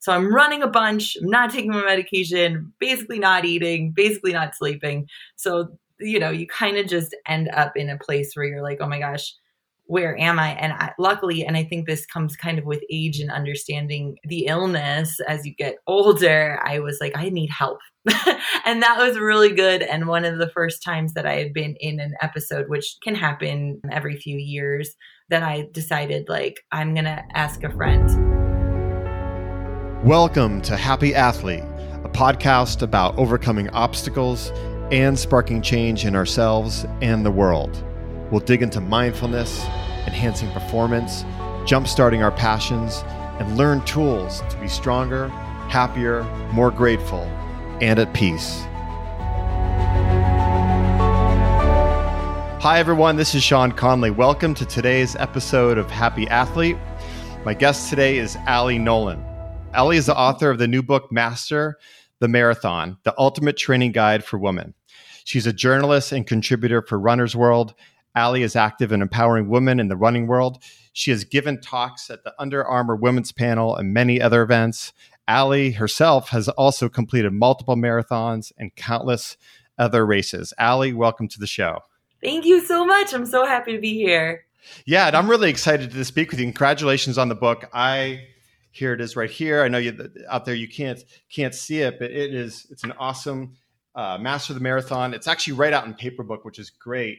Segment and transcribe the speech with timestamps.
[0.00, 4.56] So I'm running a bunch, I'm not taking my medication, basically not eating, basically not
[4.56, 5.06] sleeping.
[5.36, 8.78] So, you know, you kind of just end up in a place where you're like,
[8.80, 9.34] oh my gosh,
[9.84, 10.50] where am I?
[10.52, 14.46] And I, luckily, and I think this comes kind of with age and understanding the
[14.46, 17.80] illness as you get older, I was like, I need help.
[18.64, 19.82] and that was really good.
[19.82, 23.16] And one of the first times that I had been in an episode, which can
[23.16, 24.94] happen every few years,
[25.28, 28.39] that I decided, like, I'm going to ask a friend.
[30.04, 31.62] Welcome to Happy Athlete,
[32.04, 34.50] a podcast about overcoming obstacles
[34.90, 37.84] and sparking change in ourselves and the world.
[38.30, 39.62] We'll dig into mindfulness,
[40.06, 41.24] enhancing performance,
[41.66, 43.02] jumpstarting our passions,
[43.40, 45.28] and learn tools to be stronger,
[45.68, 46.22] happier,
[46.54, 47.24] more grateful,
[47.82, 48.62] and at peace.
[52.62, 53.16] Hi, everyone.
[53.16, 54.10] This is Sean Conley.
[54.10, 56.78] Welcome to today's episode of Happy Athlete.
[57.44, 59.29] My guest today is Ali Nolan.
[59.74, 61.78] Ali is the author of the new book, Master
[62.18, 64.74] the Marathon, the ultimate training guide for women.
[65.24, 67.74] She's a journalist and contributor for Runner's World
[68.16, 70.62] Ali is active in empowering women in the running world.
[70.92, 74.92] She has given talks at the Under Armour Women's Panel and many other events.
[75.28, 79.36] Ali herself has also completed multiple marathons and countless
[79.78, 80.52] other races.
[80.58, 81.80] Ali, welcome to the show.
[82.22, 83.14] Thank you so much.
[83.14, 84.44] I'm so happy to be here.
[84.84, 86.46] Yeah, and I'm really excited to speak with you.
[86.46, 87.70] Congratulations on the book.
[87.72, 88.26] I
[88.70, 89.62] here it is right here.
[89.62, 92.92] I know you out there you can't can't see it, but it is it's an
[92.98, 93.54] awesome
[93.94, 95.14] uh, Master of the Marathon.
[95.14, 97.18] It's actually right out in paper book, which is great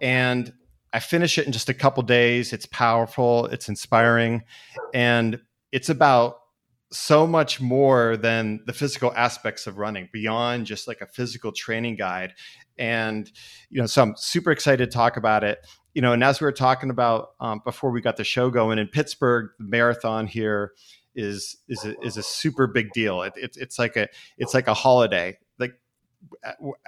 [0.00, 0.52] and
[0.92, 2.52] I finish it in just a couple days.
[2.52, 4.42] It's powerful, it's inspiring,
[4.94, 5.40] and
[5.70, 6.38] it's about
[6.90, 11.96] so much more than the physical aspects of running beyond just like a physical training
[11.96, 12.32] guide
[12.78, 13.30] and
[13.68, 15.58] you know so i'm super excited to talk about it
[15.98, 18.78] you know and as we were talking about um, before we got the show going
[18.78, 20.70] in pittsburgh the marathon here
[21.16, 24.68] is is a, is a super big deal it, it, it's like a it's like
[24.68, 25.72] a holiday like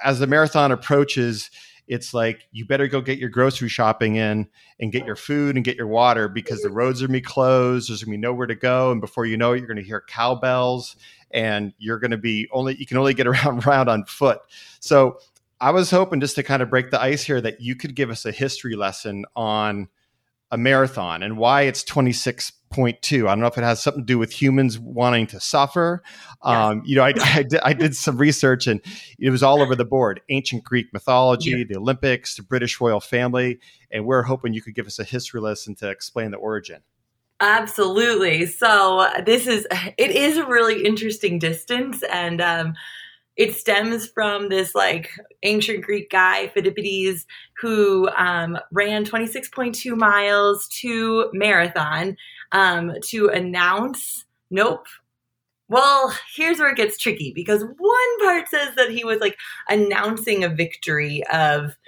[0.04, 1.50] as the marathon approaches
[1.88, 4.46] it's like you better go get your grocery shopping in
[4.78, 7.90] and get your food and get your water because the roads are gonna be closed.
[7.90, 10.94] There's gonna be nowhere to go, and before you know it, you're gonna hear cowbells,
[11.32, 14.38] and you're gonna be only you can only get around around on foot.
[14.78, 15.18] So
[15.60, 18.10] I was hoping just to kind of break the ice here that you could give
[18.10, 19.88] us a history lesson on
[20.50, 23.26] a marathon and why it's 26.2.
[23.26, 26.02] I don't know if it has something to do with humans wanting to suffer.
[26.44, 26.68] Yeah.
[26.68, 28.80] Um, you know, I, I, did, I, did, some research and
[29.18, 31.64] it was all over the board ancient Greek mythology, yeah.
[31.68, 33.60] the Olympics, the British royal family.
[33.90, 36.80] And we're hoping you could give us a history lesson to explain the origin.
[37.40, 38.46] Absolutely.
[38.46, 39.66] So this is,
[39.96, 42.02] it is a really interesting distance.
[42.10, 42.74] And, um,
[43.40, 45.08] it stems from this like
[45.44, 47.24] ancient Greek guy, Phidippides,
[47.58, 52.18] who um, ran 26.2 miles to marathon
[52.52, 54.84] um, to announce, nope.
[55.68, 59.38] Well, here's where it gets tricky because one part says that he was like
[59.70, 61.78] announcing a victory of,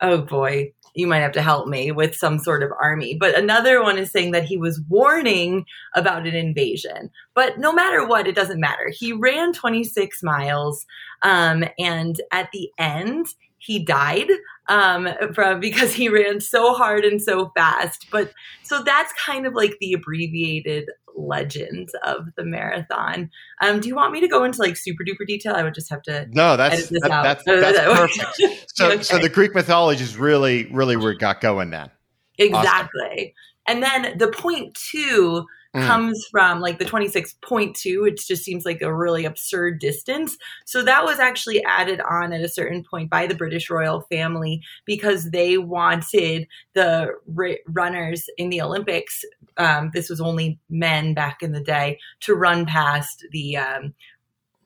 [0.00, 3.16] oh boy, you might have to help me with some sort of army.
[3.18, 5.64] But another one is saying that he was warning
[5.94, 7.10] about an invasion.
[7.34, 8.92] But no matter what, it doesn't matter.
[8.92, 10.84] He ran 26 miles,
[11.22, 13.26] um, and at the end,
[13.58, 14.30] he died
[14.68, 18.06] um, from because he ran so hard and so fast.
[18.10, 20.88] But so that's kind of like the abbreviated
[21.26, 23.30] legend of the marathon.
[23.60, 25.54] Um, do you want me to go into like super duper detail?
[25.54, 26.26] I would just have to.
[26.30, 28.70] No, that's that, that's, that's perfect.
[28.74, 29.02] So, okay.
[29.02, 31.90] so the Greek mythology is really, really where it got going then.
[32.38, 33.34] Exactly.
[33.68, 33.82] Awesome.
[33.82, 35.86] And then the point two mm.
[35.86, 41.04] comes from like the 26.2 which just seems like a really absurd distance so that
[41.04, 45.58] was actually added on at a certain point by the british royal family because they
[45.58, 49.24] wanted the r- runners in the olympics
[49.56, 53.94] um, this was only men back in the day to run past the um,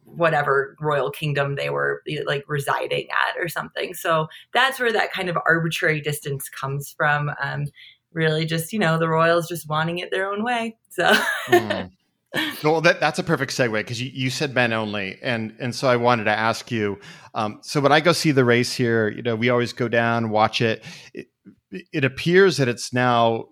[0.05, 3.95] whatever royal kingdom they were like residing at or something.
[3.95, 7.31] So that's where that kind of arbitrary distance comes from.
[7.43, 7.67] Um,
[8.15, 11.13] really just you know the royals just wanting it their own way so
[11.49, 11.91] mm.
[12.65, 15.89] well that, that's a perfect segue because you, you said men only and and so
[15.89, 16.99] i wanted to ask you
[17.35, 20.31] um, so when i go see the race here you know we always go down
[20.31, 21.27] watch it it,
[21.93, 23.47] it appears that it's now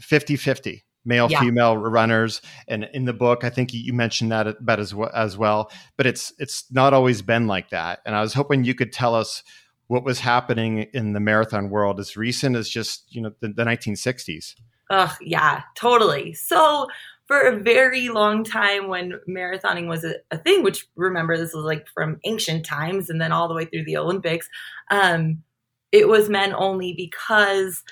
[0.00, 1.40] 50-50 male yeah.
[1.40, 5.36] female runners and in the book i think you mentioned that about as well, as
[5.36, 8.92] well but it's it's not always been like that and i was hoping you could
[8.92, 9.42] tell us
[9.88, 13.64] what was happening in the marathon world as recent as just you know the, the
[13.64, 14.54] 1960s
[14.90, 16.86] oh yeah totally so
[17.26, 21.64] for a very long time when marathoning was a, a, thing which remember this was
[21.64, 24.48] like from ancient times and then all the way through the olympics
[24.90, 25.42] um,
[25.92, 27.82] it was men only because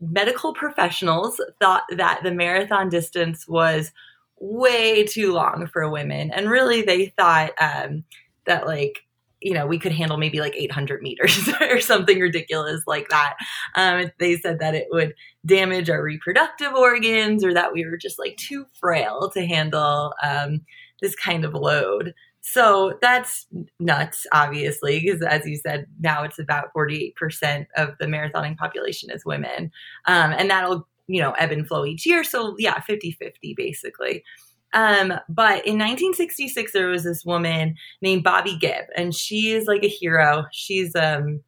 [0.00, 3.92] medical professionals thought that the marathon distance was
[4.40, 6.30] way too long for women.
[6.32, 8.04] And really, they thought um,
[8.44, 9.04] that, like,
[9.42, 13.34] you know, we could handle maybe like 800 meters or something ridiculous like that.
[13.74, 18.18] Um, they said that it would damage our reproductive organs or that we were just
[18.18, 20.62] like too frail to handle um,
[21.00, 22.14] this kind of load.
[22.40, 23.46] So that's
[23.78, 29.24] nuts, obviously, because as you said, now it's about 48% of the marathoning population is
[29.24, 29.70] women.
[30.06, 32.24] Um, and that'll, you know, ebb and flow each year.
[32.24, 34.24] So yeah, 50 50 basically.
[34.72, 39.82] Um, but in 1966, there was this woman named Bobbi Gibb, and she is like
[39.82, 40.46] a hero.
[40.52, 41.40] She's um,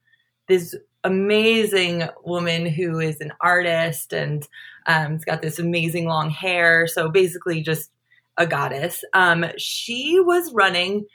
[0.48, 0.74] this
[1.04, 4.46] amazing woman who is an artist and
[4.86, 6.86] um, has got this amazing long hair.
[6.86, 7.90] So basically, just
[8.36, 9.04] a goddess.
[9.12, 11.06] Um, she was running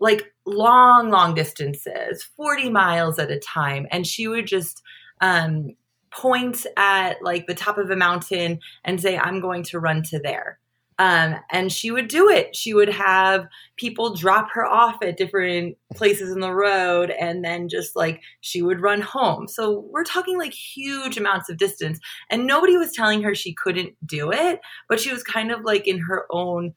[0.00, 3.86] like long, long distances, 40 miles at a time.
[3.90, 4.82] And she would just
[5.20, 5.76] um,
[6.10, 10.18] point at like the top of a mountain and say, I'm going to run to
[10.18, 10.58] there.
[10.98, 12.54] Um, and she would do it.
[12.54, 13.46] She would have
[13.76, 18.62] people drop her off at different places in the road, and then just like she
[18.62, 19.48] would run home.
[19.48, 21.98] So we're talking like huge amounts of distance,
[22.30, 25.88] and nobody was telling her she couldn't do it, but she was kind of like
[25.88, 26.74] in her own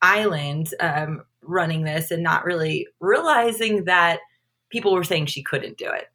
[0.00, 4.20] island um, running this and not really realizing that
[4.70, 6.06] people were saying she couldn't do it.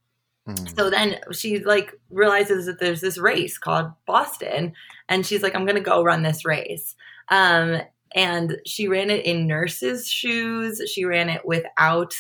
[0.47, 0.75] Mm.
[0.75, 4.74] So then she like realizes that there's this race called Boston,
[5.09, 6.95] and she's like, I'm going to go run this race.
[7.31, 7.81] Um,
[8.13, 10.81] and she ran it in nurse's shoes.
[10.94, 12.13] She ran it without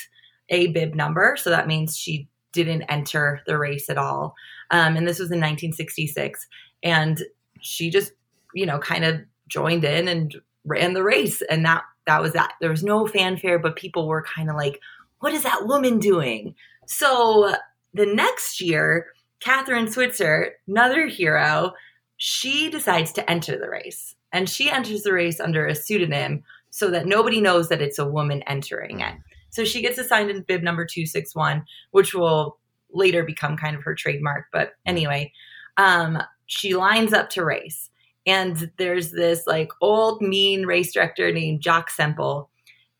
[0.49, 1.35] a bib number.
[1.37, 4.35] So that means she didn't enter the race at all.
[4.71, 6.47] Um, and this was in 1966.
[6.83, 7.21] And
[7.59, 8.13] she just,
[8.53, 10.35] you know, kind of joined in and
[10.65, 11.41] ran the race.
[11.49, 12.53] And that, that was that.
[12.61, 14.79] There was no fanfare, but people were kind of like,
[15.19, 16.55] what is that woman doing?
[16.87, 17.53] So
[17.93, 19.07] the next year,
[19.41, 21.73] Kathrine Switzer, another hero,
[22.17, 26.89] she decides to enter the race and she enters the race under a pseudonym so
[26.89, 29.15] that nobody knows that it's a woman entering it.
[29.49, 32.57] So she gets assigned in bib number 261, which will
[32.93, 34.45] later become kind of her trademark.
[34.51, 35.31] But anyway,
[35.77, 37.89] um, she lines up to race.
[38.25, 42.49] And there's this like old mean race director named Jock Semple.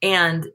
[0.02, 0.48] And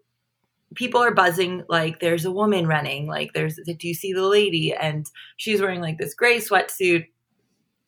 [0.74, 3.06] people are buzzing like there's a woman running.
[3.06, 4.74] Like there's do you see the lady?
[4.74, 5.06] And
[5.36, 7.06] she's wearing like this gray sweatsuit.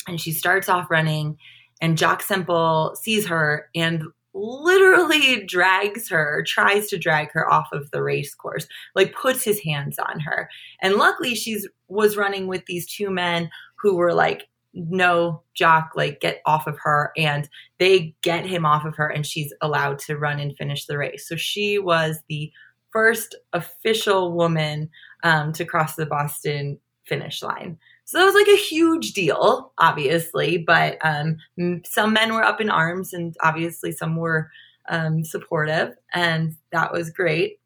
[0.06, 1.36] And she starts off running
[1.80, 4.04] and Jock Semple sees her and
[4.34, 9.60] literally drags her, tries to drag her off of the race course, like puts his
[9.60, 10.48] hands on her.
[10.80, 16.20] And luckily she's was running with these two men who were like, no, Jock, like
[16.20, 17.12] get off of her.
[17.16, 17.48] And
[17.78, 21.26] they get him off of her and she's allowed to run and finish the race.
[21.26, 22.52] So she was the
[22.92, 24.90] first official woman
[25.24, 27.78] um, to cross the Boston finish line.
[28.08, 31.36] So that was like a huge deal, obviously, but um,
[31.84, 34.50] some men were up in arms and obviously some were
[34.88, 37.60] um, supportive, and that was great.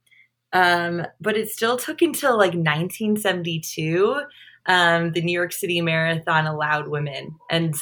[0.53, 4.21] Um, but it still took until like 1972
[4.67, 7.37] um, the New York City Marathon allowed women.
[7.49, 7.77] And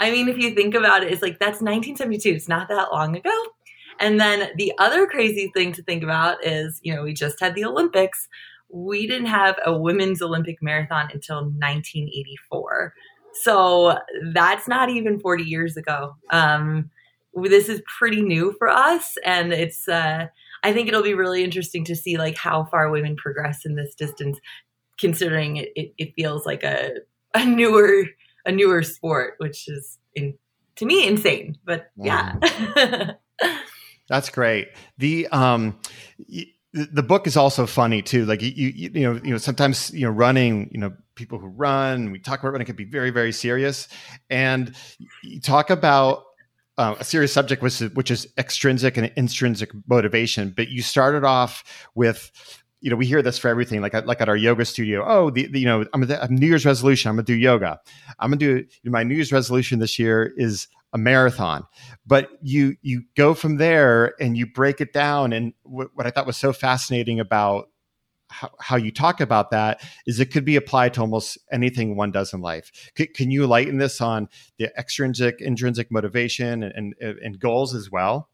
[0.00, 2.30] I mean, if you think about it, it's like that's 1972.
[2.30, 3.44] It's not that long ago.
[4.00, 7.54] And then the other crazy thing to think about is, you know, we just had
[7.54, 8.26] the Olympics
[8.72, 12.94] we didn't have a women's Olympic marathon until 1984.
[13.34, 13.98] So
[14.32, 16.16] that's not even 40 years ago.
[16.30, 16.90] Um,
[17.34, 19.88] this is pretty new for us, and it's.
[19.88, 20.26] Uh,
[20.64, 23.94] I think it'll be really interesting to see like how far women progress in this
[23.94, 24.38] distance,
[24.98, 26.96] considering it, it, it feels like a
[27.34, 28.04] a newer
[28.44, 30.34] a newer sport, which is in
[30.76, 31.56] to me insane.
[31.64, 32.38] But wow.
[32.76, 33.12] yeah.
[34.08, 34.68] That's great.
[34.98, 35.78] The um
[36.72, 38.24] the book is also funny too.
[38.24, 41.48] Like you, you, you know, you know, sometimes you know, running, you know, people who
[41.48, 43.88] run, we talk about running can be very, very serious,
[44.30, 44.74] and
[45.22, 46.24] you talk about
[46.78, 50.50] uh, a serious subject, which is, which is extrinsic and intrinsic motivation.
[50.56, 52.30] But you started off with
[52.80, 55.04] you know, we hear this for everything, like like at our yoga studio.
[55.06, 57.08] Oh, the, the you know, I'm a New Year's resolution.
[57.10, 57.78] I'm gonna do yoga.
[58.18, 61.66] I'm gonna do my New Year's resolution this year is a marathon.
[62.06, 65.32] But you you go from there and you break it down.
[65.32, 67.68] And w- what I thought was so fascinating about
[68.28, 72.10] how, how, you talk about that is it could be applied to almost anything one
[72.10, 72.72] does in life.
[72.96, 77.90] C- can you lighten this on the extrinsic, intrinsic motivation and, and, and goals as
[77.90, 78.30] well?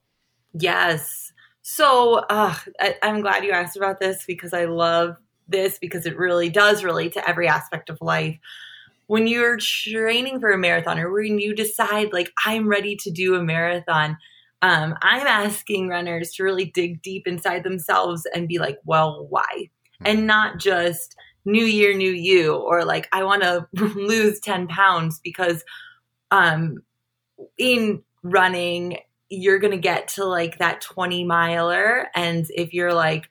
[0.52, 1.32] Yes.
[1.62, 5.16] So uh, I, I'm glad you asked about this because I love
[5.48, 8.38] this because it really does relate to every aspect of life
[9.08, 13.34] when you're training for a marathon or when you decide like i'm ready to do
[13.34, 14.16] a marathon
[14.62, 19.68] um, i'm asking runners to really dig deep inside themselves and be like well why?
[20.04, 25.20] And not just new year new you or like i want to lose 10 pounds
[25.24, 25.64] because
[26.30, 26.76] um
[27.58, 28.98] in running
[29.30, 33.28] you're to get to like that 20 miler and if you're like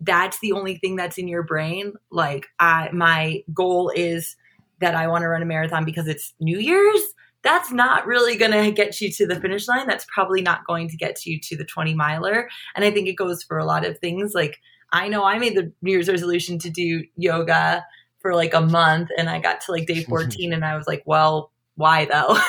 [0.00, 4.36] that's the only thing that's in your brain like i my goal is
[4.80, 7.02] that i want to run a marathon because it's new year's
[7.42, 9.86] that's not really going to get you to the finish line.
[9.86, 12.50] That's probably not going to get you to the 20 miler.
[12.76, 14.34] And i think it goes for a lot of things.
[14.34, 14.58] Like
[14.92, 17.84] i know i made the new year's resolution to do yoga
[18.18, 21.02] for like a month and i got to like day 14 and i was like
[21.06, 22.38] well why though?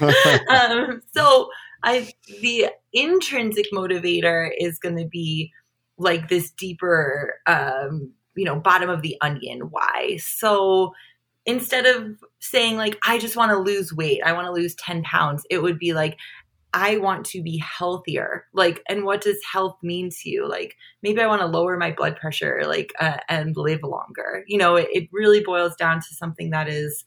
[0.48, 1.48] Um, so
[1.82, 2.10] I
[2.40, 5.52] the intrinsic motivator is going to be
[5.96, 10.18] like this deeper, um, you know, bottom of the onion why.
[10.20, 10.92] So
[11.48, 15.02] instead of saying like I just want to lose weight, I want to lose ten
[15.02, 16.16] pounds, it would be like
[16.74, 18.44] I want to be healthier.
[18.52, 20.46] Like, and what does health mean to you?
[20.46, 24.44] Like, maybe I want to lower my blood pressure, like, uh, and live longer.
[24.46, 27.04] You know, it, it really boils down to something that is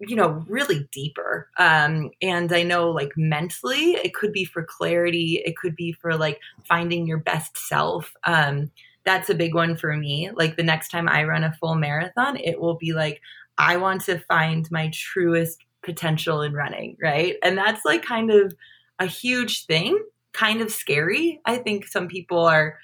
[0.00, 5.40] you know really deeper um and i know like mentally it could be for clarity
[5.44, 8.68] it could be for like finding your best self um
[9.04, 12.36] that's a big one for me like the next time i run a full marathon
[12.36, 13.20] it will be like
[13.58, 18.54] i want to find my truest potential in running right and that's like kind of
[18.98, 19.98] a huge thing
[20.32, 22.78] kind of scary i think some people are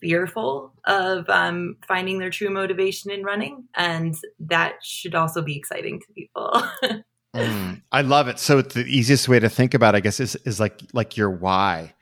[0.00, 6.00] fearful of um, finding their true motivation in running, and that should also be exciting
[6.00, 6.62] to people.
[7.34, 8.38] mm, I love it.
[8.38, 11.30] So the easiest way to think about, it, I guess, is is like like your
[11.30, 11.94] why.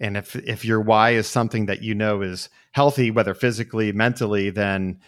[0.00, 4.50] And if if your why is something that you know is healthy, whether physically, mentally,
[4.50, 5.00] then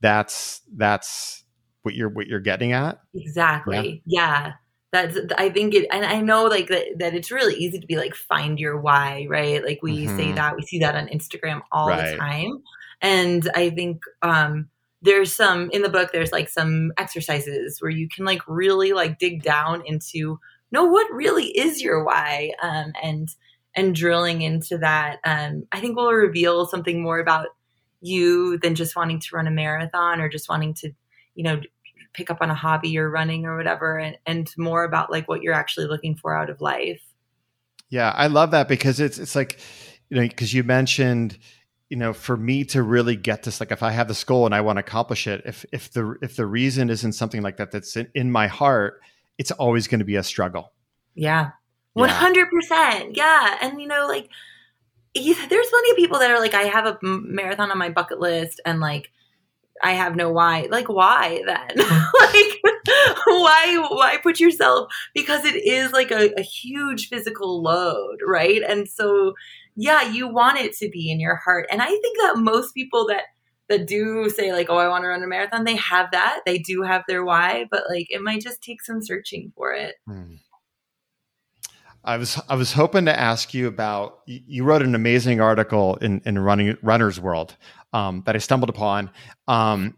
[0.00, 1.44] that's that's
[1.82, 2.98] what you're what you're getting at.
[3.14, 4.02] Exactly.
[4.06, 4.44] yeah.
[4.44, 4.52] yeah
[4.92, 7.96] that's i think it and i know like that, that it's really easy to be
[7.96, 10.16] like find your why right like we mm-hmm.
[10.16, 12.12] say that we see that on instagram all right.
[12.12, 12.62] the time
[13.02, 14.68] and i think um
[15.02, 19.18] there's some in the book there's like some exercises where you can like really like
[19.18, 20.40] dig down into
[20.72, 23.28] know what really is your why um and
[23.78, 27.46] and drilling into that um i think will reveal something more about
[28.00, 30.90] you than just wanting to run a marathon or just wanting to
[31.34, 31.60] you know
[32.12, 35.42] pick up on a hobby or running or whatever and, and more about like what
[35.42, 37.02] you're actually looking for out of life.
[37.90, 39.60] Yeah i love that because it's it's like
[40.10, 41.38] you know because you mentioned
[41.88, 44.54] you know for me to really get this like if i have this goal and
[44.54, 47.70] i want to accomplish it if if the if the reason isn't something like that
[47.70, 49.00] that's in, in my heart
[49.38, 50.72] it's always going to be a struggle.
[51.14, 51.52] Yeah
[51.96, 53.06] 100% yeah.
[53.14, 54.28] yeah and you know like
[55.14, 58.60] there's plenty of people that are like i have a marathon on my bucket list
[58.64, 59.10] and like
[59.82, 60.66] I have no why.
[60.70, 61.68] Like why then?
[61.76, 62.60] like
[63.26, 68.62] why why put yourself because it is like a, a huge physical load, right?
[68.66, 69.34] And so
[69.76, 71.66] yeah, you want it to be in your heart.
[71.70, 73.24] And I think that most people that
[73.68, 76.40] that do say like, oh, I want to run a marathon, they have that.
[76.46, 79.96] They do have their why, but like it might just take some searching for it.
[80.06, 80.34] Hmm.
[82.08, 86.22] I was I was hoping to ask you about you wrote an amazing article in
[86.24, 87.54] in running runners world
[87.92, 89.10] um, that I stumbled upon
[89.46, 89.94] um,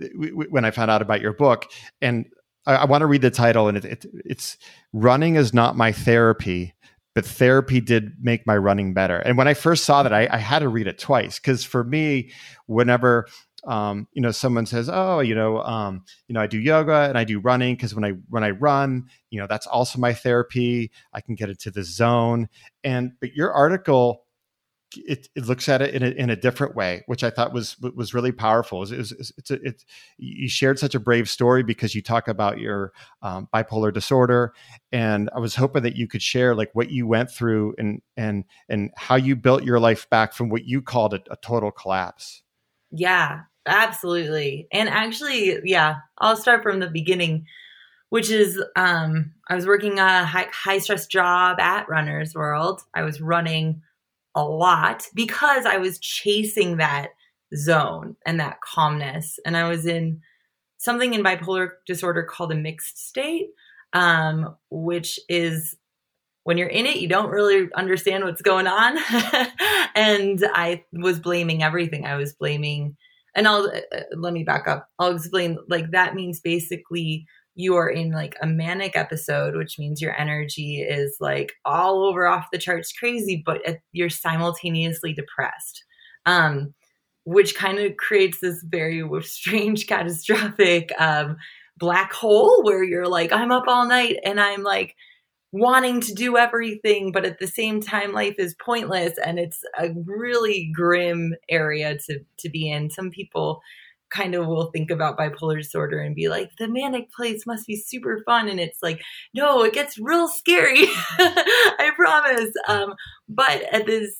[0.00, 1.66] w- w- when I found out about your book,
[2.00, 2.26] and
[2.64, 3.66] I, I want to read the title.
[3.66, 4.56] And it, it, it's
[4.92, 6.74] "Running is not my therapy."
[7.14, 9.18] But therapy did make my running better.
[9.18, 11.82] And when I first saw that, I, I had to read it twice because for
[11.82, 12.30] me,
[12.66, 13.26] whenever
[13.64, 17.18] um, you know, someone says, "Oh, you know, um, you know, I do yoga and
[17.18, 20.90] I do running because when I when I run, you know, that's also my therapy.
[21.12, 22.48] I can get into the zone."
[22.84, 24.24] And but your article
[24.96, 27.78] it, it looks at it in a, in a different way, which I thought was
[27.80, 28.82] was really powerful.
[28.82, 29.84] It's, it's, it's, it's
[30.16, 34.54] you shared such a brave story because you talk about your um, bipolar disorder,
[34.90, 38.44] and I was hoping that you could share like what you went through and and
[38.68, 42.42] and how you built your life back from what you called a, a total collapse.
[42.90, 44.68] Yeah, absolutely.
[44.72, 47.46] And actually, yeah, I'll start from the beginning
[48.10, 52.82] which is um, I was working a high, high stress job at Runner's World.
[52.94, 53.82] I was running
[54.34, 57.10] a lot because I was chasing that
[57.56, 59.38] zone and that calmness.
[59.44, 60.20] And I was in
[60.78, 63.48] something in bipolar disorder called a mixed state,
[63.92, 65.76] um, which is
[66.48, 68.96] when you're in it, you don't really understand what's going on.
[69.94, 72.06] and I was blaming everything.
[72.06, 72.96] I was blaming,
[73.36, 74.88] and I'll uh, uh let me back up.
[74.98, 80.00] I'll explain like that means basically you are in like a manic episode, which means
[80.00, 83.60] your energy is like all over off the charts crazy, but
[83.92, 85.84] you're simultaneously depressed.
[86.24, 86.72] Um,
[87.24, 91.36] which kind of creates this very strange, catastrophic um,
[91.76, 94.94] black hole where you're like, I'm up all night and I'm like
[95.52, 99.90] wanting to do everything, but at the same time, life is pointless and it's a
[100.04, 102.90] really grim area to to be in.
[102.90, 103.62] Some people
[104.10, 107.76] kind of will think about bipolar disorder and be like, the manic place must be
[107.76, 108.48] super fun.
[108.48, 109.02] And it's like,
[109.34, 110.86] no, it gets real scary.
[111.18, 112.52] I promise.
[112.66, 112.94] Um,
[113.28, 114.16] but at this,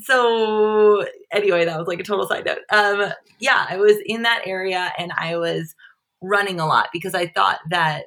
[0.00, 2.58] so anyway, that was like a total side note.
[2.70, 5.74] Um, yeah, I was in that area and I was
[6.20, 8.06] running a lot because I thought that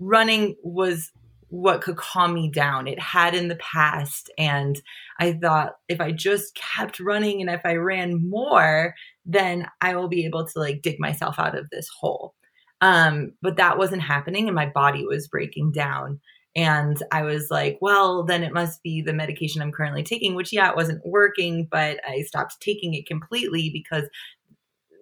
[0.00, 1.12] running was
[1.54, 2.88] what could calm me down.
[2.88, 4.28] It had in the past.
[4.36, 4.80] And
[5.20, 8.94] I thought if I just kept running and if I ran more,
[9.24, 12.34] then I will be able to like dig myself out of this hole.
[12.80, 16.20] Um, but that wasn't happening and my body was breaking down.
[16.56, 20.52] And I was like, well, then it must be the medication I'm currently taking, which,
[20.52, 24.08] yeah, it wasn't working, but I stopped taking it completely because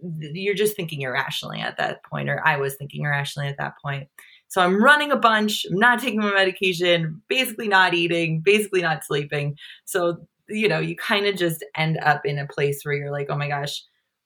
[0.02, 4.09] you're just thinking irrationally at that point, or I was thinking irrationally at that point.
[4.52, 9.02] So I'm running a bunch, I'm not taking my medication, basically not eating, basically not
[9.02, 9.56] sleeping.
[9.87, 13.28] So, you know, you kind of just end up in a place where you're like,
[13.30, 13.82] oh my gosh,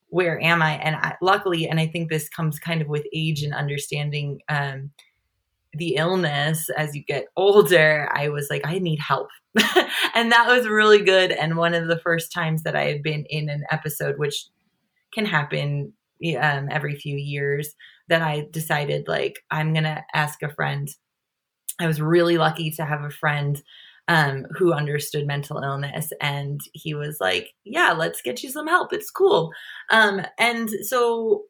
[0.09, 0.79] where am I?
[0.79, 4.91] And I, luckily, and I think this comes kind of with age and understanding um,
[5.75, 9.29] the illness as you get older, I was like, I need help.
[10.17, 11.31] and that was really good.
[11.31, 14.49] And one of the first times that I had been in an episode, which
[15.15, 15.93] can happen
[16.41, 17.77] um, every few years,
[18.09, 20.89] that I decided, like, I'm to ask a friend.
[21.81, 23.63] I was really lucky to have a friend
[24.09, 26.13] um, who understood mental illness.
[26.21, 28.93] And he was like, Yeah, let's get you some help.
[28.93, 29.53] It's cool.
[29.91, 31.43] Um, and so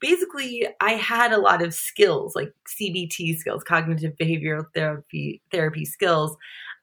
[0.00, 6.36] basically I had a lot of skills like CBT skills, cognitive behavioral therapy therapy skills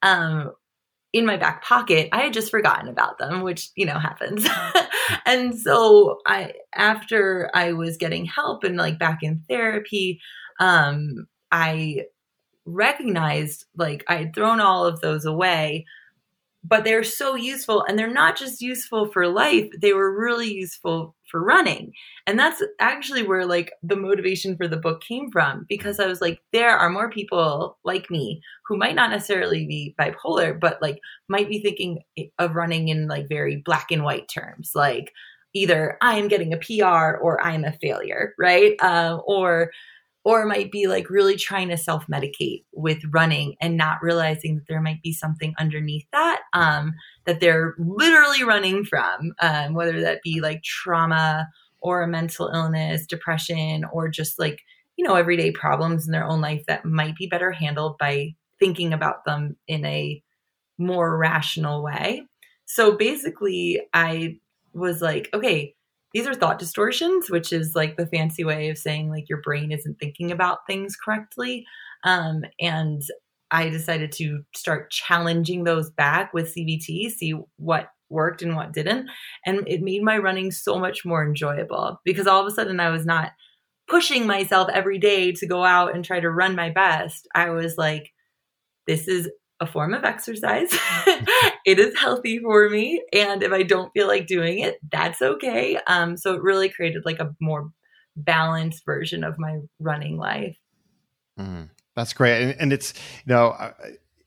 [0.04, 0.52] um,
[1.14, 2.10] in my back pocket.
[2.12, 4.46] I had just forgotten about them, which you know happens.
[5.26, 10.20] and so I after I was getting help and like back in therapy,
[10.60, 12.06] um, I
[12.66, 15.86] recognized like I had thrown all of those away
[16.64, 21.16] but they're so useful and they're not just useful for life they were really useful
[21.34, 21.92] for running.
[22.28, 26.22] And that's actually where like the motivation for the book came from because i was
[26.22, 31.00] like there are more people like me who might not necessarily be bipolar but like
[31.28, 32.04] might be thinking
[32.38, 35.12] of running in like very black and white terms like
[35.54, 38.76] either i am getting a pr or i'm a failure right?
[38.82, 39.72] Uh, or
[40.24, 44.68] or might be like really trying to self medicate with running and not realizing that
[44.68, 46.94] there might be something underneath that um,
[47.26, 51.48] that they're literally running from, um, whether that be like trauma
[51.82, 54.62] or a mental illness, depression, or just like,
[54.96, 58.94] you know, everyday problems in their own life that might be better handled by thinking
[58.94, 60.24] about them in a
[60.78, 62.26] more rational way.
[62.66, 64.40] So basically, I
[64.74, 65.76] was like, okay,
[66.14, 69.72] these are thought distortions, which is like the fancy way of saying like your brain
[69.72, 71.66] isn't thinking about things correctly.
[72.04, 73.02] Um, and
[73.52, 79.10] I decided to start challenging those back with CBT, see what worked and what didn't.
[79.46, 82.90] And it made my running so much more enjoyable because all of a sudden I
[82.90, 83.32] was not
[83.88, 87.28] pushing myself every day to go out and try to run my best.
[87.36, 88.12] I was like,
[88.88, 90.72] this is a form of exercise.
[91.66, 93.04] it is healthy for me.
[93.14, 95.78] And if I don't feel like doing it, that's okay.
[95.88, 97.72] Um, so it really created like a more
[98.16, 100.58] balanced version of my running life.
[101.40, 102.42] Mm, that's great.
[102.42, 102.94] And, and, it's,
[103.26, 103.56] you know,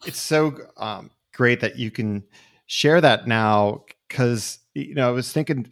[0.05, 2.25] it's so um, great that you can
[2.67, 5.69] share that now because, you know, I was thinking,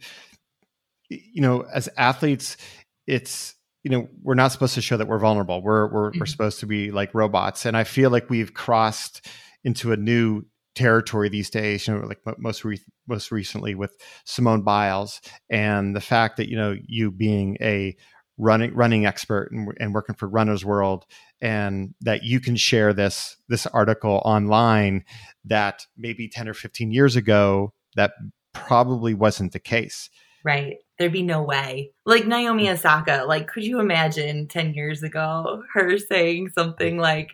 [1.09, 2.57] you know, as athletes,
[3.05, 5.61] it's, you know, we're not supposed to show that we're vulnerable.
[5.61, 6.19] We're, we're, mm-hmm.
[6.19, 7.65] we're supposed to be like robots.
[7.65, 9.27] And I feel like we've crossed,
[9.65, 10.43] into a new
[10.75, 11.87] territory these days.
[11.87, 16.55] You know, like most re- most recently with Simone Biles, and the fact that you
[16.55, 17.97] know you being a
[18.37, 21.05] running running expert and, and working for Runner's World,
[21.41, 25.03] and that you can share this this article online
[25.43, 28.13] that maybe ten or fifteen years ago that
[28.53, 30.09] probably wasn't the case.
[30.43, 30.77] Right.
[30.99, 31.91] There'd be no way.
[32.05, 32.73] Like Naomi mm.
[32.73, 37.01] Osaka, like could you imagine 10 years ago her saying something mm.
[37.01, 37.31] like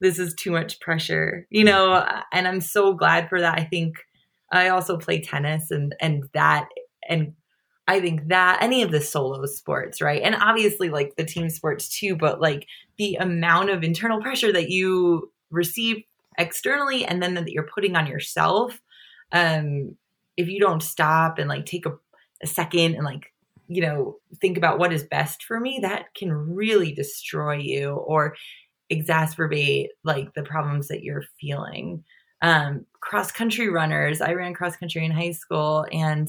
[0.00, 3.58] this is too much pressure, you know, and I'm so glad for that.
[3.58, 3.96] I think
[4.52, 6.68] I also play tennis and and that
[7.08, 7.34] and
[7.88, 10.20] I think that any of the solo sports, right?
[10.22, 12.66] And obviously like the team sports too, but like
[12.98, 16.02] the amount of internal pressure that you receive
[16.38, 18.80] externally and then that you're putting on yourself
[19.32, 19.96] um
[20.36, 21.92] if you don't stop and like take a,
[22.42, 23.32] a second and like
[23.68, 28.34] you know think about what is best for me that can really destroy you or
[28.92, 32.04] exacerbate like the problems that you're feeling.
[32.42, 36.28] Um, cross country runners, I ran cross country in high school, and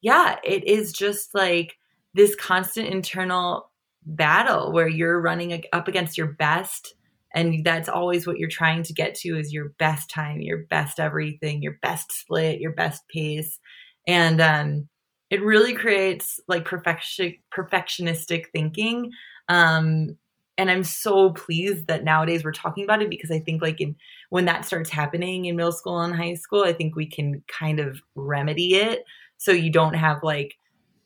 [0.00, 1.76] yeah, it is just like
[2.14, 3.70] this constant internal
[4.04, 6.94] battle where you're running up against your best
[7.34, 11.00] and that's always what you're trying to get to is your best time your best
[11.00, 13.58] everything your best split your best pace
[14.06, 14.88] and um
[15.28, 19.10] it really creates like perfection perfectionistic thinking
[19.48, 20.16] um
[20.58, 23.94] and i'm so pleased that nowadays we're talking about it because i think like in
[24.30, 27.80] when that starts happening in middle school and high school i think we can kind
[27.80, 29.04] of remedy it.
[29.38, 30.56] So you don't have like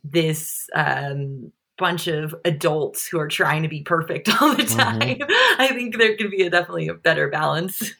[0.04, 4.78] this um bunch of adults who are trying to be perfect all the mm-hmm.
[4.78, 5.00] time.
[5.00, 5.62] Mm-hmm.
[5.62, 7.94] i think there can be a definitely a better balance.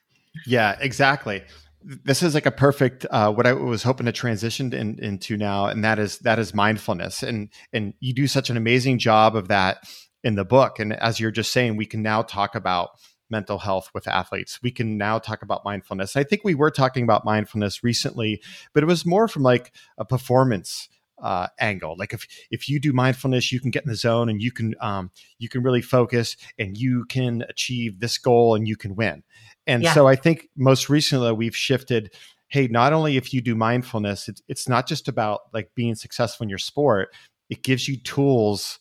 [0.47, 1.43] Yeah exactly.
[1.83, 5.65] This is like a perfect uh, what I was hoping to transition in, into now,
[5.65, 9.49] and that is that is mindfulness, and and you do such an amazing job of
[9.49, 9.79] that
[10.23, 10.79] in the book.
[10.79, 12.91] And as you're just saying, we can now talk about
[13.31, 14.61] mental health with athletes.
[14.63, 16.17] We can now talk about mindfulness.
[16.17, 18.43] I think we were talking about mindfulness recently,
[18.75, 20.89] but it was more from like a performance
[21.23, 21.97] uh, angle.
[21.99, 24.75] Like if if you do mindfulness, you can get in the zone and you can
[24.81, 29.23] um, you can really focus and you can achieve this goal and you can win.
[29.67, 29.95] And yeah.
[29.95, 32.13] so I think most recently we've shifted.
[32.49, 36.45] Hey, not only if you do mindfulness, it's it's not just about like being successful
[36.45, 37.15] in your sport.
[37.49, 38.79] It gives you tools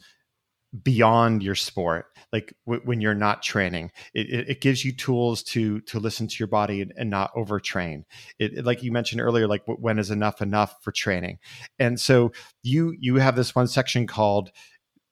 [0.84, 3.92] beyond your sport like w- when you're not training.
[4.14, 7.34] It, it, it, gives you tools to to listen to your body and, and not
[7.34, 8.04] overtrain.
[8.38, 11.40] It, it, like you mentioned earlier like when is enough enough for training?
[11.80, 14.52] And so you you have this one section called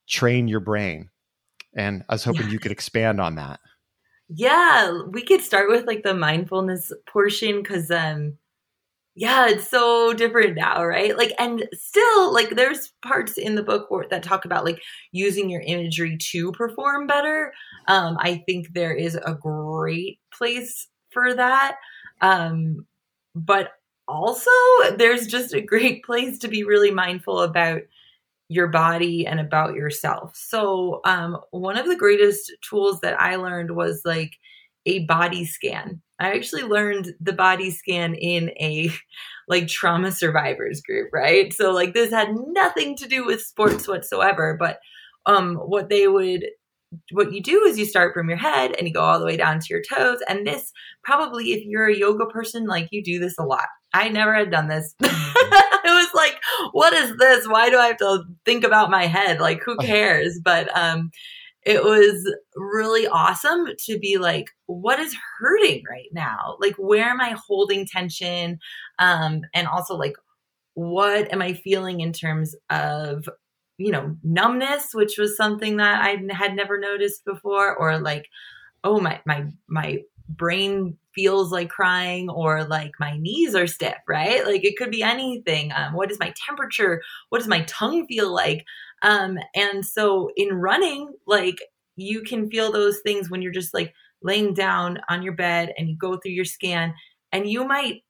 [0.08, 1.10] train your brain
[1.76, 2.52] and i was hoping yeah.
[2.52, 3.60] you could expand on that.
[4.28, 8.38] Yeah we could start with like the mindfulness portion because um
[9.18, 11.18] yeah, it's so different now, right?
[11.18, 15.62] Like, and still, like, there's parts in the book that talk about like using your
[15.62, 17.52] imagery to perform better.
[17.88, 21.78] Um, I think there is a great place for that.
[22.20, 22.86] Um,
[23.34, 23.72] but
[24.06, 24.50] also,
[24.96, 27.82] there's just a great place to be really mindful about
[28.48, 30.36] your body and about yourself.
[30.36, 34.32] So, um, one of the greatest tools that I learned was like
[34.86, 36.02] a body scan.
[36.18, 38.90] I actually learned the body scan in a
[39.46, 41.52] like trauma survivors group, right?
[41.52, 44.80] So like this had nothing to do with sports whatsoever, but
[45.26, 46.44] um what they would
[47.12, 49.36] what you do is you start from your head and you go all the way
[49.36, 50.72] down to your toes and this
[51.04, 53.66] probably if you're a yoga person like you do this a lot.
[53.92, 54.94] I never had done this.
[55.00, 55.10] it
[55.84, 56.38] was like
[56.72, 57.46] what is this?
[57.46, 59.40] Why do I have to think about my head?
[59.40, 60.40] Like who cares?
[60.42, 61.10] But um
[61.64, 66.56] it was really awesome to be like what is hurting right now?
[66.60, 68.58] Like where am i holding tension?
[68.98, 70.16] Um and also like
[70.74, 73.28] what am i feeling in terms of
[73.78, 78.28] you know numbness which was something that i had never noticed before or like
[78.84, 84.46] oh my my my brain feels like crying or like my knees are stiff right?
[84.46, 85.72] Like it could be anything.
[85.74, 88.64] Um, what is my temperature what does my tongue feel like?
[89.02, 91.58] Um, and so in running, like
[91.96, 95.88] you can feel those things when you're just like laying down on your bed and
[95.88, 96.94] you go through your scan
[97.32, 98.02] and you might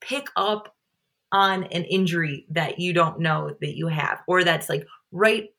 [0.00, 0.74] pick up
[1.30, 5.50] on an injury that you don't know that you have or that's like right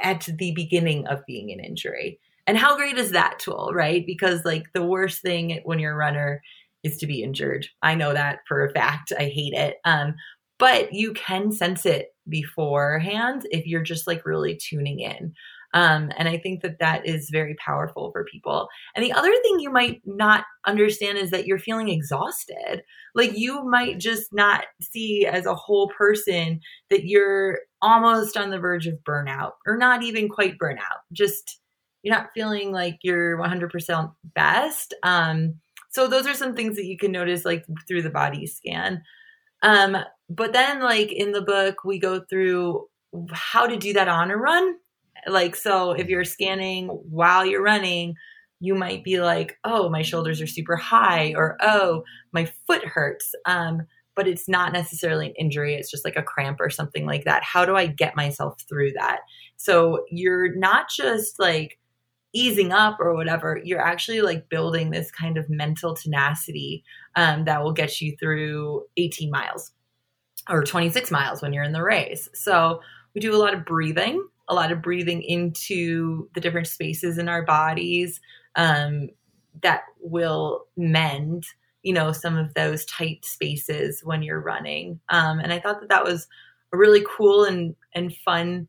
[0.00, 2.18] at the beginning of being an injury.
[2.46, 4.04] And how great is that tool, right?
[4.06, 6.42] Because like the worst thing when you're a runner
[6.82, 7.66] is to be injured.
[7.82, 9.12] I know that for a fact.
[9.18, 9.78] I hate it.
[9.84, 10.14] Um,
[10.58, 15.34] but you can sense it beforehand if you're just like really tuning in.
[15.74, 18.68] Um, and I think that that is very powerful for people.
[18.94, 22.82] And the other thing you might not understand is that you're feeling exhausted.
[23.14, 28.58] Like you might just not see as a whole person that you're almost on the
[28.58, 31.02] verge of burnout or not even quite burnout.
[31.12, 31.60] Just
[32.06, 34.94] you're not feeling like you're 100% best.
[35.02, 35.54] Um,
[35.88, 39.02] so those are some things that you can notice like through the body scan.
[39.64, 39.96] Um,
[40.30, 42.86] but then like in the book we go through
[43.32, 44.76] how to do that on a run
[45.26, 48.14] like so if you're scanning while you're running
[48.60, 53.34] you might be like oh my shoulders are super high or oh my foot hurts
[53.46, 53.82] um,
[54.14, 57.42] but it's not necessarily an injury it's just like a cramp or something like that
[57.42, 59.20] how do i get myself through that
[59.56, 61.78] so you're not just like
[62.36, 66.84] easing up or whatever you're actually like building this kind of mental tenacity
[67.16, 69.72] um, that will get you through 18 miles
[70.48, 72.28] or 26 miles when you're in the race.
[72.34, 72.82] So
[73.14, 77.26] we do a lot of breathing, a lot of breathing into the different spaces in
[77.26, 78.20] our bodies
[78.54, 79.08] um,
[79.62, 81.44] that will mend,
[81.82, 85.00] you know, some of those tight spaces when you're running.
[85.08, 86.28] Um, and I thought that that was
[86.72, 88.68] a really cool and and fun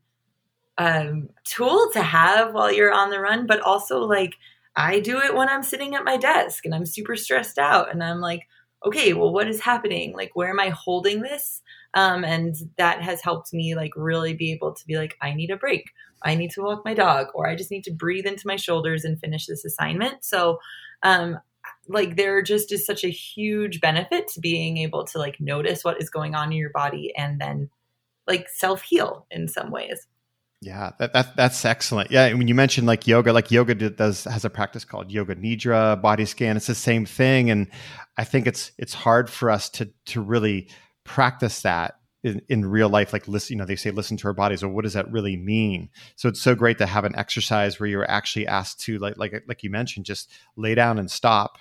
[0.78, 4.34] um, tool to have while you're on the run, but also like
[4.76, 8.02] I do it when I'm sitting at my desk and I'm super stressed out and
[8.02, 8.46] I'm like,
[8.86, 10.14] okay, well, what is happening?
[10.14, 11.62] Like, where am I holding this?
[11.94, 15.50] Um, and that has helped me like really be able to be like, I need
[15.50, 15.90] a break.
[16.22, 19.04] I need to walk my dog, or I just need to breathe into my shoulders
[19.04, 20.24] and finish this assignment.
[20.24, 20.58] So,
[21.02, 21.38] um,
[21.88, 26.00] like there just is such a huge benefit to being able to like notice what
[26.00, 27.70] is going on in your body and then
[28.26, 30.06] like self heal in some ways.
[30.60, 32.10] Yeah, that, that that's excellent.
[32.10, 36.00] Yeah, when you mentioned like yoga, like yoga does has a practice called yoga nidra
[36.02, 36.56] body scan.
[36.56, 37.68] It's the same thing, and
[38.16, 40.68] I think it's it's hard for us to to really
[41.04, 43.12] practice that in, in real life.
[43.12, 44.64] Like listen, you know, they say listen to our bodies.
[44.64, 45.90] Or what does that really mean?
[46.16, 49.44] So it's so great to have an exercise where you're actually asked to like like
[49.46, 51.58] like you mentioned, just lay down and stop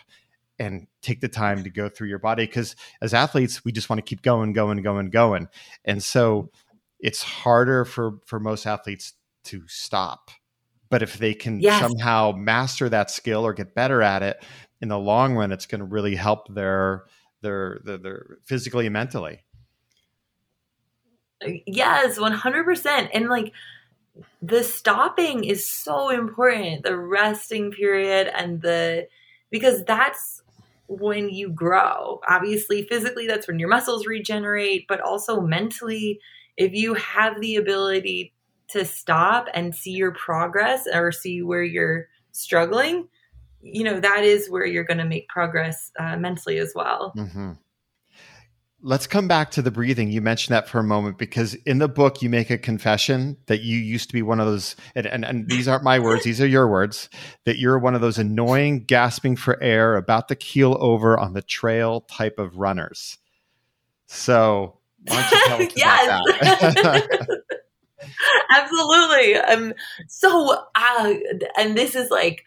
[0.59, 3.99] and take the time to go through your body because as athletes we just want
[3.99, 5.47] to keep going going going going
[5.85, 6.49] and so
[6.99, 10.31] it's harder for for most athletes to stop
[10.89, 11.79] but if they can yes.
[11.79, 14.43] somehow master that skill or get better at it
[14.81, 17.05] in the long run it's going to really help their
[17.41, 19.43] their their, their physically and mentally
[21.45, 23.53] uh, yes 100% and like
[24.41, 29.07] the stopping is so important the resting period and the
[29.49, 30.41] because that's
[30.87, 36.19] when you grow obviously physically that's when your muscles regenerate but also mentally
[36.57, 38.33] if you have the ability
[38.69, 43.07] to stop and see your progress or see where you're struggling,
[43.61, 47.13] you know, that is where you're going to make progress uh, mentally as well.
[47.15, 47.53] Mm-hmm.
[48.81, 50.11] Let's come back to the breathing.
[50.11, 53.61] You mentioned that for a moment because in the book you make a confession that
[53.61, 56.39] you used to be one of those, and, and, and these aren't my words, these
[56.39, 57.09] are your words,
[57.45, 61.41] that you're one of those annoying, gasping for air, about to keel over on the
[61.41, 63.17] trail type of runners.
[64.05, 64.77] So
[65.75, 66.21] yes.
[68.51, 69.35] Absolutely.
[69.35, 69.73] Um,
[70.07, 71.13] so, uh,
[71.57, 72.43] and this is like,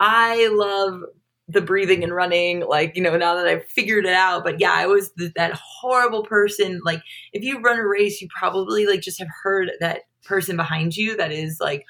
[0.00, 1.02] I love
[1.48, 4.44] the breathing and running, like, you know, now that I've figured it out.
[4.44, 6.80] But yeah, I was th- that horrible person.
[6.84, 10.96] Like, if you run a race, you probably like just have heard that person behind
[10.96, 11.84] you that is like,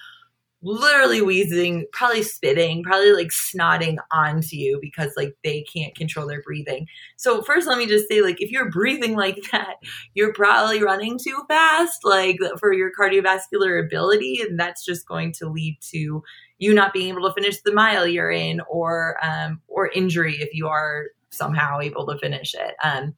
[0.63, 6.41] literally wheezing, probably spitting, probably like snotting onto you because like they can't control their
[6.41, 6.87] breathing.
[7.17, 9.77] So first let me just say like if you're breathing like that,
[10.15, 15.49] you're probably running too fast like for your cardiovascular ability and that's just going to
[15.49, 16.23] lead to
[16.59, 20.51] you not being able to finish the mile you're in or um or injury if
[20.55, 22.75] you are somehow able to finish it.
[22.85, 23.15] Um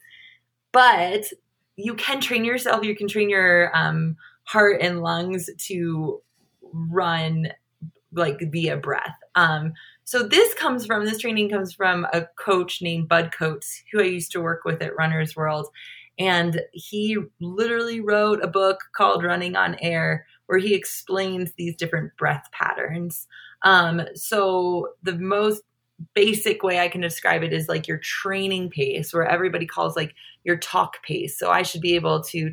[0.73, 1.27] but
[1.77, 6.23] you can train yourself, you can train your um heart and lungs to
[6.75, 7.49] run
[8.13, 9.17] like via breath.
[9.35, 9.73] Um,
[10.05, 14.05] so this comes from this training comes from a coach named Bud Coates, who I
[14.05, 15.69] used to work with at Runner's World.
[16.19, 22.17] And he literally wrote a book called Running on Air, where he explains these different
[22.17, 23.27] breath patterns.
[23.63, 25.63] Um, so the most
[26.15, 30.15] basic way I can describe it is like your training pace, where everybody calls like
[30.45, 31.39] your talk pace.
[31.39, 32.53] So I should be able to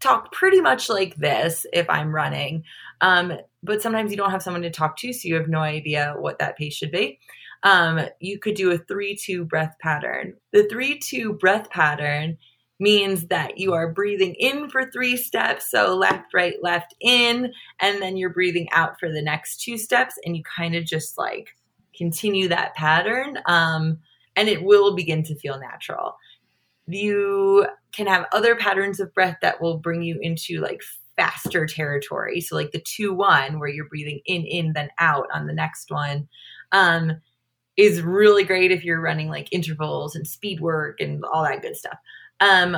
[0.00, 2.64] talk pretty much like this if I'm running.
[3.00, 6.14] Um, but sometimes you don't have someone to talk to, so you have no idea
[6.18, 7.18] what that pace should be.
[7.62, 10.34] Um, you could do a 3 2 breath pattern.
[10.52, 12.38] The 3 2 breath pattern
[12.80, 15.70] means that you are breathing in for three steps.
[15.70, 17.52] So left, right, left, in.
[17.78, 20.14] And then you're breathing out for the next two steps.
[20.24, 21.50] And you kind of just like
[21.94, 23.38] continue that pattern.
[23.44, 23.98] Um,
[24.34, 26.16] and it will begin to feel natural.
[26.86, 30.80] You can have other patterns of breath that will bring you into like
[31.20, 32.40] faster territory.
[32.40, 35.90] So like the two one where you're breathing in, in, then out on the next
[35.90, 36.28] one.
[36.72, 37.20] Um,
[37.76, 41.76] is really great if you're running like intervals and speed work and all that good
[41.76, 41.96] stuff.
[42.40, 42.76] Um,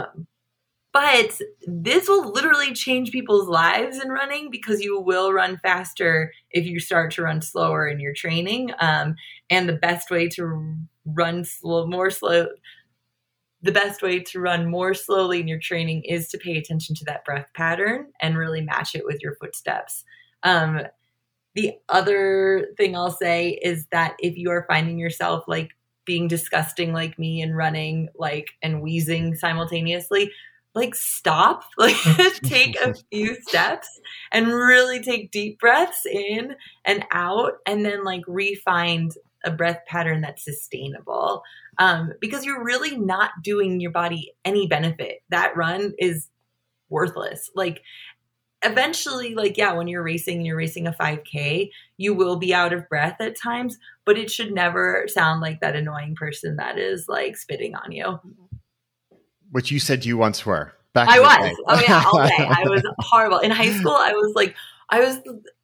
[0.92, 6.66] but this will literally change people's lives in running because you will run faster if
[6.66, 8.72] you start to run slower in your training.
[8.78, 9.14] Um,
[9.48, 10.76] and the best way to
[11.06, 12.48] run slow, more slow,
[13.62, 17.04] the best way to run more slowly in your training is to pay attention to
[17.04, 20.04] that breath pattern and really match it with your footsteps.
[20.42, 20.80] Um,
[21.54, 25.70] the other thing I'll say is that if you are finding yourself like
[26.04, 30.32] being disgusting like me and running like and wheezing simultaneously,
[30.74, 31.96] like stop, like
[32.44, 34.00] take a few steps
[34.32, 39.10] and really take deep breaths in and out and then like refine
[39.44, 41.42] a breath pattern that's sustainable
[41.78, 45.22] um, because you're really not doing your body any benefit.
[45.30, 46.28] That run is
[46.88, 47.50] worthless.
[47.54, 47.82] Like,
[48.62, 52.88] eventually, like, yeah, when you're racing, you're racing a 5K, you will be out of
[52.88, 57.36] breath at times, but it should never sound like that annoying person that is like
[57.36, 58.20] spitting on you.
[59.50, 60.72] Which you said you once were.
[60.94, 61.56] Back I was.
[61.66, 62.34] Oh, yeah, all day.
[62.38, 63.38] I was horrible.
[63.38, 64.54] In high school, I was like,
[64.90, 65.20] I was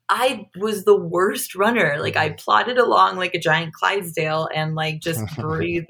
[0.08, 1.96] I was the worst runner.
[1.98, 5.84] Like I plodded along like a giant Clydesdale and like just breathe.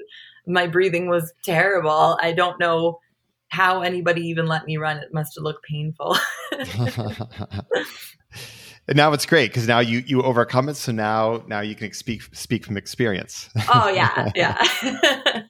[0.47, 2.17] My breathing was terrible.
[2.21, 2.99] I don't know
[3.49, 4.97] how anybody even let me run.
[4.97, 6.17] It must have looked painful.
[6.51, 7.25] and
[8.95, 10.75] now it's great because now you you overcome it.
[10.75, 13.49] So now now you can speak speak from experience.
[13.69, 15.43] oh yeah, yeah.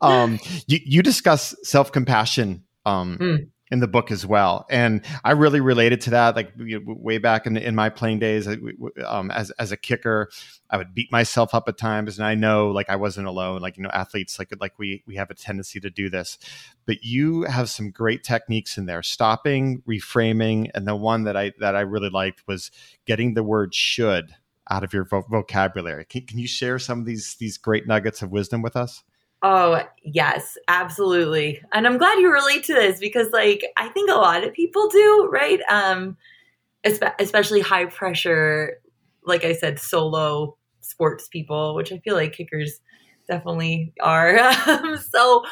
[0.00, 3.48] um, you you discuss self compassion um, mm.
[3.70, 4.66] In the book as well.
[4.68, 8.48] And I really related to that, like way back in, in my playing days
[9.06, 10.28] um, as, as a kicker,
[10.68, 12.18] I would beat myself up at times.
[12.18, 15.14] And I know like I wasn't alone, like, you know, athletes, like, like we, we
[15.16, 16.36] have a tendency to do this,
[16.84, 20.70] but you have some great techniques in there, stopping, reframing.
[20.74, 22.72] And the one that I, that I really liked was
[23.06, 24.34] getting the word should
[24.68, 26.04] out of your vo- vocabulary.
[26.04, 29.02] Can, can you share some of these, these great nuggets of wisdom with us?
[29.42, 31.62] Oh, yes, absolutely.
[31.72, 34.88] And I'm glad you relate to this because like I think a lot of people
[34.88, 35.60] do, right?
[35.70, 36.16] Um
[37.20, 38.78] especially high pressure
[39.26, 42.80] like I said solo sports people, which I feel like kickers
[43.28, 44.38] definitely are.
[44.68, 45.44] Um, so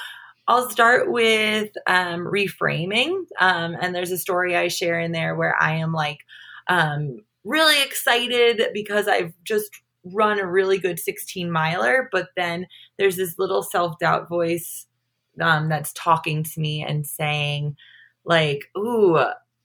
[0.49, 3.25] I'll start with um, reframing.
[3.41, 6.21] Um, and there's a story I share in there where I am like
[6.69, 9.71] um, really excited because I've just
[10.13, 12.67] run a really good 16 miler, but then
[12.99, 14.87] there's this little self doubt voice
[15.41, 17.77] um, that's talking to me and saying,
[18.25, 19.19] like, ooh,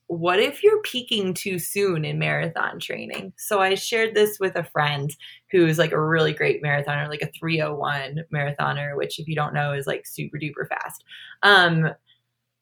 [0.07, 3.33] what if you're peaking too soon in marathon training?
[3.37, 5.15] So I shared this with a friend
[5.51, 9.73] who's like a really great marathoner, like a 301 marathoner, which if you don't know
[9.73, 11.03] is like super duper fast.
[11.41, 11.89] Um,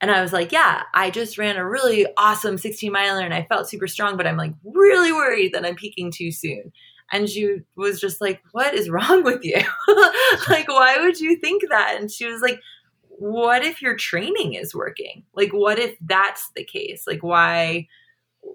[0.01, 3.45] and I was like, yeah, I just ran a really awesome 16 miler and I
[3.45, 6.71] felt super strong, but I'm like really worried that I'm peaking too soon.
[7.11, 9.61] And she was just like, What is wrong with you?
[10.49, 11.97] like, why would you think that?
[11.99, 12.59] And she was like,
[13.07, 15.23] What if your training is working?
[15.33, 17.03] Like, what if that's the case?
[17.07, 17.87] Like, why,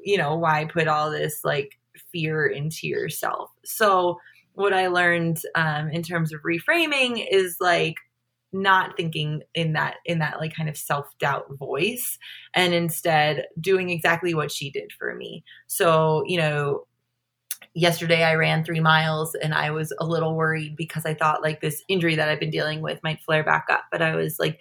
[0.03, 1.79] you know, why put all this like
[2.13, 3.51] fear into yourself?
[3.65, 4.19] So,
[4.55, 7.97] what I learned um, in terms of reframing is like,
[8.53, 12.19] not thinking in that in that like kind of self-doubt voice
[12.55, 16.87] and instead doing exactly what she did for me so you know
[17.77, 21.61] yesterday I ran three miles and I was a little worried because I thought like
[21.61, 23.85] this injury that I've been dealing with might flare back up.
[23.93, 24.59] But I was like,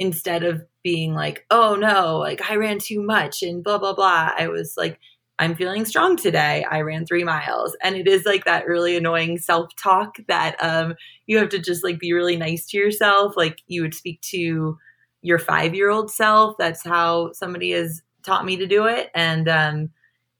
[0.00, 4.32] instead of being like, oh no, like I ran too much and blah, blah, blah,
[4.36, 4.98] I was like,
[5.38, 6.64] I'm feeling strong today.
[6.68, 7.76] I ran three miles.
[7.84, 10.94] And it is like that really annoying self talk that um,
[11.26, 13.34] you have to just like be really nice to yourself.
[13.36, 14.76] Like you would speak to
[15.22, 16.56] your five year old self.
[16.58, 19.10] That's how somebody has taught me to do it.
[19.14, 19.90] And, um,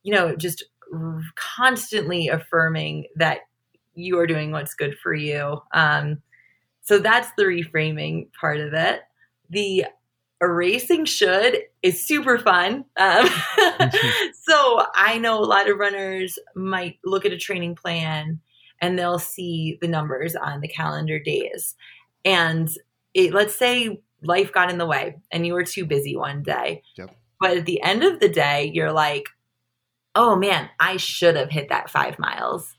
[0.02, 0.64] you know, just
[1.34, 3.40] constantly affirming that
[3.94, 5.60] you are doing what's good for you.
[5.72, 6.22] Um,
[6.82, 9.00] so that's the reframing part of it.
[9.50, 9.86] The
[10.40, 12.84] erasing should is super fun.
[12.98, 13.28] Um,
[14.48, 18.40] so I know a lot of runners might look at a training plan
[18.80, 21.74] and they'll see the numbers on the calendar days.
[22.24, 22.68] And
[23.14, 26.82] it, let's say life got in the way and you were too busy one day.
[26.96, 27.16] Yep.
[27.40, 29.24] But at the end of the day, you're like,
[30.16, 32.74] oh man, I should have hit that five miles.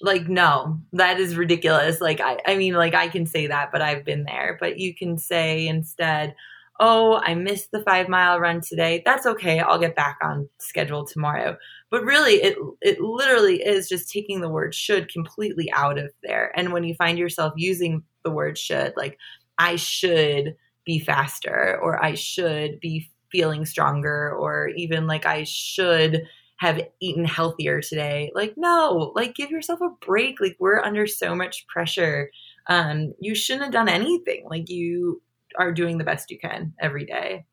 [0.00, 2.00] Like, no, that is ridiculous.
[2.00, 4.56] Like, I, I mean, like, I can say that, but I've been there.
[4.58, 6.34] But you can say instead,
[6.80, 9.02] oh, I missed the five mile run today.
[9.04, 9.60] That's okay.
[9.60, 11.56] I'll get back on schedule tomorrow.
[11.90, 16.50] But really, it it literally is just taking the word should completely out of there.
[16.56, 19.18] And when you find yourself using the word should, like
[19.58, 26.26] I should be faster, or I should be feeling stronger, or even like I should
[26.64, 28.30] have eaten healthier today.
[28.34, 30.40] Like, no, like give yourself a break.
[30.40, 32.30] Like we're under so much pressure.
[32.68, 34.46] Um, you shouldn't have done anything.
[34.48, 35.20] Like you
[35.58, 37.44] are doing the best you can every day.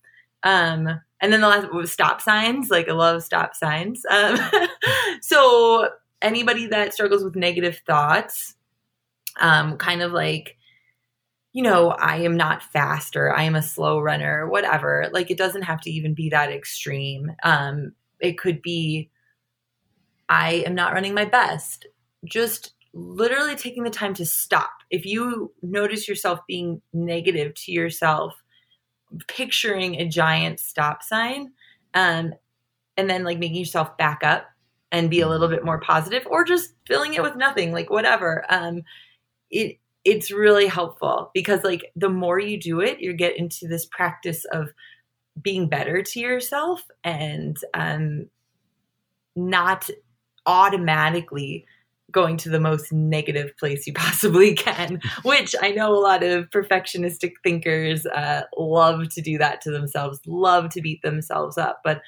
[0.43, 0.87] Um,
[1.21, 2.69] and then the last was stop signs.
[2.69, 4.01] Like I love stop signs.
[4.09, 4.39] Um,
[5.21, 5.89] so
[6.21, 8.55] anybody that struggles with negative thoughts,
[9.39, 10.57] um, kind of like,
[11.51, 13.35] you know, I am not faster.
[13.35, 15.09] I am a slow runner, whatever.
[15.11, 17.31] Like it doesn't have to even be that extreme.
[17.43, 19.09] Um, it could be
[20.29, 21.87] I am not running my best.
[22.23, 24.71] Just literally taking the time to stop.
[24.89, 28.33] If you notice yourself being negative to yourself,
[29.27, 31.51] picturing a giant stop sign,
[31.93, 32.33] um,
[32.97, 34.45] and then like making yourself back up
[34.91, 38.45] and be a little bit more positive, or just filling it with nothing, like whatever.
[38.49, 38.83] Um,
[39.49, 43.85] it it's really helpful because like the more you do it, you get into this
[43.85, 44.69] practice of
[45.41, 48.27] being better to yourself and um,
[49.35, 49.89] not
[50.45, 51.65] automatically
[52.11, 56.49] going to the most negative place you possibly can, which I know a lot of
[56.49, 61.81] perfectionistic thinkers uh, love to do that to themselves, love to beat themselves up.
[61.83, 62.01] But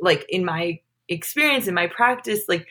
[0.00, 2.66] like in my experience, in my practice, like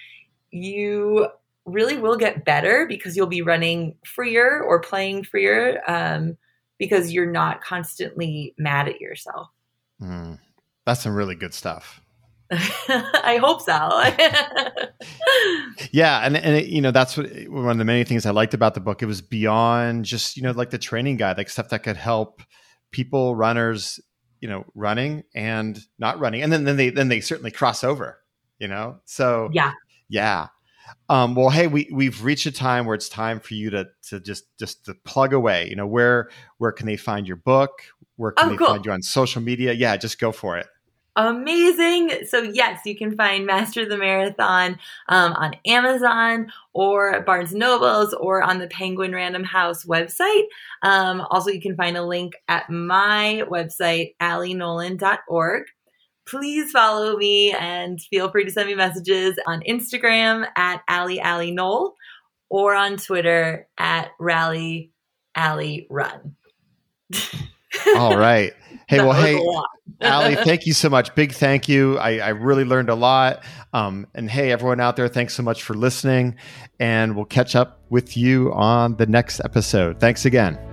[0.52, 1.28] you
[1.66, 6.38] really will get better because you'll be running freer or playing freer um,
[6.80, 9.48] because you're not constantly mad at yourself.
[10.02, 10.40] Mm,
[10.86, 12.02] that's some really good stuff.
[12.52, 13.72] I hope so.
[15.92, 18.54] yeah, and and it, you know that's what one of the many things I liked
[18.54, 19.02] about the book.
[19.02, 22.42] It was beyond just you know like the training guide, like stuff that could help
[22.92, 24.02] people, runners,
[24.42, 28.20] you know, running and not running, and then then they then they certainly cross over.
[28.60, 29.72] You know, so yeah,
[30.10, 30.48] yeah.
[31.08, 34.20] Um, well, hey, we we've reached a time where it's time for you to to
[34.20, 35.70] just just to plug away.
[35.70, 37.84] You know, where where can they find your book?
[38.18, 38.68] Where can Oh, they cool.
[38.68, 39.74] find you on social media?
[39.74, 40.68] Yeah, just go for it.
[41.18, 42.26] Amazing.
[42.26, 48.14] So, yes, you can find Master of the Marathon um, on Amazon or Barnes Nobles
[48.14, 50.44] or on the Penguin Random House website.
[50.84, 55.64] Um, also, you can find a link at my website, allienolan.org.
[56.26, 61.52] Please follow me and feel free to send me messages on Instagram at Allie Allie
[61.52, 61.96] Knoll
[62.48, 64.92] or on Twitter at Rally
[65.36, 66.36] Allie Run.
[67.96, 68.54] All right.
[68.88, 69.40] Hey, That well, hey.
[70.02, 71.16] Allie, thank you so much.
[71.16, 71.98] Big thank you.
[71.98, 73.42] I, I really learned a lot.
[73.72, 76.36] Um, and hey, everyone out there, thanks so much for listening.
[76.78, 80.02] And we'll catch up with you on the next episode.
[80.02, 80.71] Thanks again.